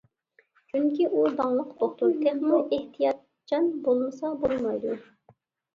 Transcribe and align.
چۈنكى 0.71 1.09
ئۇ 1.17 1.25
داڭلىق 1.41 1.75
دوختۇر 1.83 2.15
تېخىمۇ 2.23 2.59
ئېھتىياتچان 2.65 3.73
بولمىسا 3.87 4.35
بولمايدۇ. 4.43 5.01